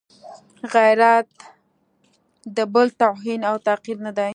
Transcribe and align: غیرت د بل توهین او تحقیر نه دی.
غیرت 0.73 1.27
د 2.55 2.57
بل 2.73 2.87
توهین 3.01 3.41
او 3.49 3.55
تحقیر 3.67 3.97
نه 4.05 4.11
دی. 4.17 4.29